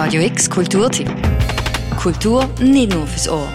[0.00, 1.10] Radio X Kulturtipp.
[2.00, 3.48] Kultur nicht nur fürs Ohr.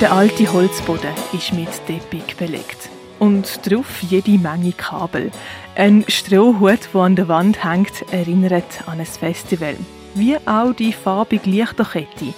[0.00, 2.90] Der alte Holzboden ist mit Teppich belegt.
[3.18, 5.32] Und drauf jede Menge Kabel.
[5.74, 9.76] Ein Strohhut, der an der Wand hängt, erinnert an ein Festival.
[10.14, 12.34] Wie auch die farbige Lichterkette.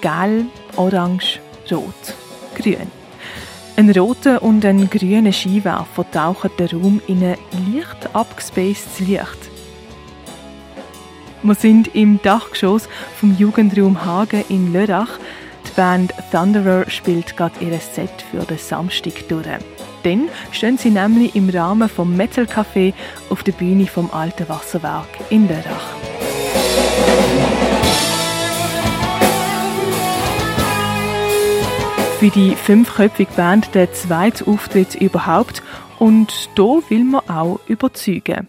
[0.00, 1.38] Gelb, orange,
[1.70, 1.94] rot,
[2.56, 3.01] grün.
[3.82, 7.36] Ein roter und ein grüner Skiwerfer tauchen den Raum in ein
[7.74, 9.50] leicht abgespacedes Licht.
[11.42, 12.88] Wir sind im Dachgeschoss
[13.18, 15.18] vom Jugendraum Hagen in Lörrach.
[15.66, 19.48] Die Band Thunderer spielt gerade ihr Set für den Samstag durch.
[20.04, 22.94] Dann stehen sie nämlich im Rahmen vom Metal Café
[23.30, 25.96] auf der Bühne vom Alten Wasserwerk in Lörrach.
[32.22, 35.60] Für die fünfköpfige Band der zweite Auftritt überhaupt
[35.98, 38.46] und da will man auch überzeugen.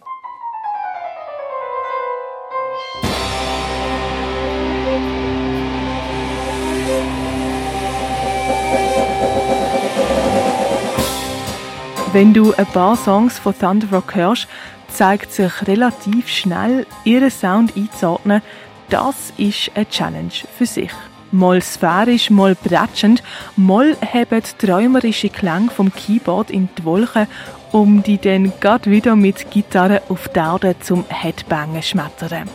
[12.12, 14.47] Wenn du ein paar Songs von Thunder Rock hörst,
[14.88, 18.44] zeigt sich relativ schnell, ihren Sound einzuordnen.
[18.92, 20.92] Das ist eine Challenge für sich.
[21.34, 23.23] Mal sphärisch, mal bretschend,
[23.56, 27.25] mal haben träumerische Klänge vom Keyboard in die Wolken,
[27.72, 32.48] um die dann grad wieder mit Gitarre auf die Erde zum Headbangen schmettern.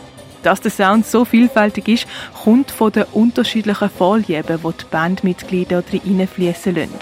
[0.43, 2.07] Dass der Sound so vielfältig ist,
[2.41, 6.93] kommt von den unterschiedlichen Vorlieben, die die Bandmitglieder reinfließen lassen.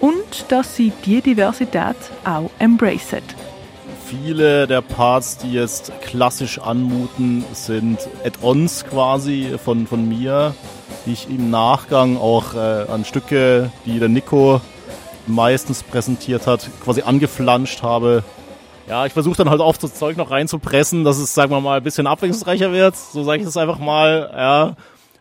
[0.00, 3.22] Und dass sie diese Diversität auch embracen.
[4.04, 10.56] Viele der Parts, die jetzt klassisch anmuten, sind Add-ons quasi von, von mir,
[11.06, 14.60] die ich im Nachgang auch äh, an Stücke, die der Nico
[15.26, 18.24] meistens präsentiert hat, quasi angeflanscht habe.
[18.88, 21.76] Ja, ich versuche dann halt oft das Zeug noch reinzupressen, dass es, sagen wir mal,
[21.78, 22.96] ein bisschen abwechslungsreicher wird.
[22.96, 24.30] So sage ich es einfach mal.
[24.34, 24.76] Ja,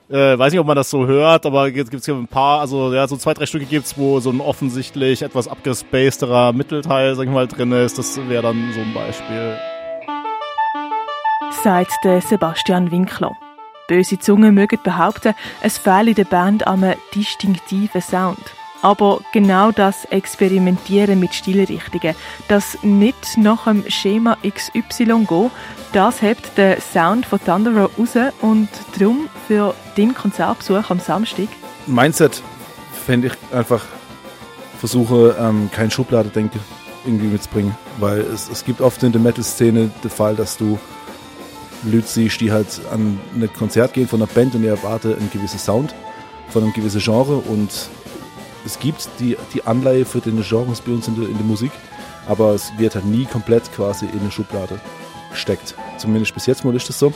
[0.09, 3.07] äh, weiß nicht, ob man das so hört, aber gibt es ein paar, also ja,
[3.07, 7.47] so zwei, drei Stücke gibt's, wo so ein offensichtlich etwas abgespacederer Mittelteil, sag ich mal,
[7.47, 7.99] drin ist.
[7.99, 9.57] Das wäre dann so ein Beispiel.
[11.63, 13.37] Sagt der Sebastian Winkler.
[13.89, 18.39] Böse Zungen mögen behaupten, es fehle der Band an einem distinktiven Sound.
[18.81, 22.15] Aber genau das Experimentieren mit Stilrichtungen,
[22.47, 25.51] das nicht nach dem Schema XY geht,
[25.91, 31.49] das hebt den Sound von Thunderer raus und darum für den Konzertbesuch am Samstag.
[31.87, 32.41] Mindset
[33.05, 33.83] fände ich einfach
[34.79, 36.61] versuche, ähm, kein Schubladedenken
[37.05, 37.75] irgendwie mitzubringen.
[37.97, 40.79] Weil es, es gibt oft in der Metal-Szene den Fall, dass du
[41.83, 45.29] Leute siehst, die halt an ein Konzert gehen von einer Band und die erwarten einen
[45.31, 45.93] gewissen Sound
[46.49, 47.69] von einem gewissen Genre und
[48.65, 51.71] es gibt die, die Anleihe für den Genres bei uns in der, in der Musik,
[52.27, 54.79] aber es wird halt nie komplett quasi in eine Schublade
[55.31, 55.75] gesteckt.
[55.97, 57.13] Zumindest bis jetzt mal ist das so.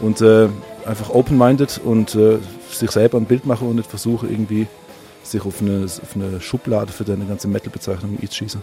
[0.00, 0.48] Und äh,
[0.84, 2.38] einfach open-minded und äh,
[2.70, 4.66] sich selber ein Bild machen und nicht versuchen, irgendwie
[5.22, 8.60] sich auf eine, auf eine Schublade für deine ganze Metal-Bezeichnung einzuschießen.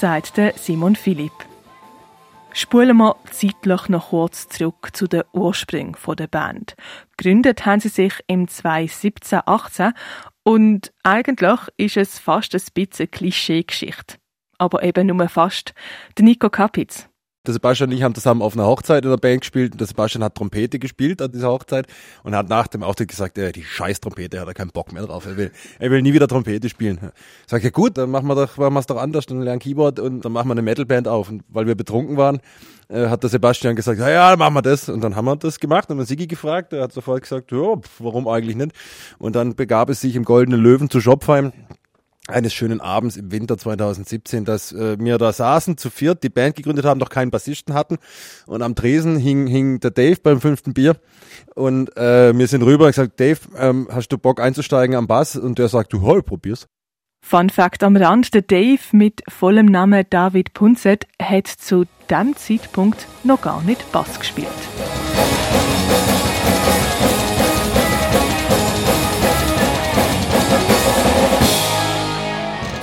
[0.00, 1.32] Sagt der Simon Philipp.
[2.56, 6.76] Spulen wir zeitlich noch kurz zurück zu den Ursprüngen der Band.
[7.16, 9.92] Gegründet haben sie sich im 2017-18
[10.44, 14.18] und eigentlich ist es fast ein bisschen Klischee-Geschichte.
[14.56, 15.74] Aber eben nur fast.
[16.16, 17.08] Der Nico Kapitz.
[17.46, 19.86] Der Sebastian und ich haben zusammen auf einer Hochzeit in der Band gespielt und der
[19.86, 21.86] Sebastian hat Trompete gespielt an dieser Hochzeit
[22.22, 25.02] und hat nach dem Auftritt gesagt, äh, die scheiß Trompete, hat er keinen Bock mehr
[25.02, 25.26] drauf.
[25.26, 27.12] Er will, er will nie wieder Trompete spielen.
[27.46, 29.60] Sag ich, ja gut, dann machen wir doch, machen wir es doch anders, dann lernen
[29.60, 31.28] Keyboard und dann machen wir eine Metalband auf.
[31.28, 32.40] Und weil wir betrunken waren,
[32.88, 34.88] äh, hat der Sebastian gesagt, ja, ja, machen wir das.
[34.88, 37.76] Und dann haben wir das gemacht und dann Sigi gefragt, er hat sofort gesagt, ja,
[37.98, 38.72] warum eigentlich nicht?
[39.18, 41.52] Und dann begab es sich im Goldenen Löwen zu Schopfheim
[42.28, 46.56] eines schönen Abends im Winter 2017, dass äh, wir da saßen, zu viert, die Band
[46.56, 47.98] gegründet haben, noch keinen Bassisten hatten.
[48.46, 50.96] Und am Tresen hing, hing der Dave beim fünften Bier.
[51.54, 55.36] Und äh, wir sind rüber und gesagt, Dave, ähm, hast du Bock einzusteigen am Bass?
[55.36, 56.66] Und der sagt, du, hol, probier's.
[57.26, 63.06] Fun Fact am Rand, der Dave mit vollem Namen David Punzet hat zu dem Zeitpunkt
[63.22, 64.48] noch gar nicht Bass gespielt.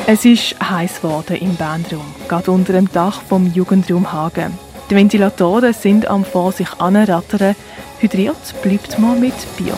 [0.07, 4.57] Es ist heiß geworden im Bandraum, gerade unter dem Dach vom Jugendraum Hagen.
[4.89, 7.56] Die Ventilatoren sind am vor sich anrattern.
[8.00, 9.77] Hydriert bleibt man mit Bier.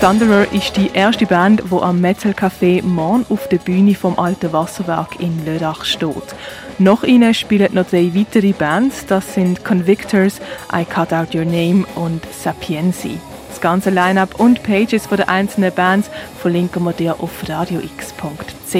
[0.00, 4.52] Thunderer ist die erste Band, die am Metal Café morgen auf der Bühne vom Alten
[4.52, 6.34] Wasserwerk in Lörrach steht.
[6.78, 10.40] Nach ihnen spielen noch drei weitere Bands, das sind Convictors,
[10.72, 13.18] I Cut Out Your Name und Sapienzi.
[13.56, 18.74] Das ganze Line-up und Pages der einzelnen Bands verlinken wir dir auf radiox.ch.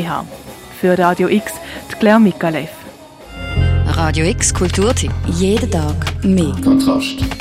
[0.78, 1.55] Für Radio X,
[1.90, 2.69] die Claire Mikalev.
[3.87, 5.12] Radio X Kulturtipp.
[5.28, 6.55] Jeden Tag mehr.
[6.62, 7.36] Kontrast.